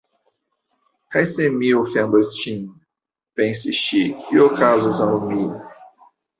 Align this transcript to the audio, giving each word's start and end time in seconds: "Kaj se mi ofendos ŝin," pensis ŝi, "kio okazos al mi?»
"Kaj 1.15 1.21
se 1.31 1.49
mi 1.57 1.69
ofendos 1.81 2.33
ŝin," 2.39 2.57
pensis 3.43 3.85
ŝi, 3.85 4.03
"kio 4.27 4.51
okazos 4.51 5.07
al 5.09 5.17
mi?» 5.31 5.49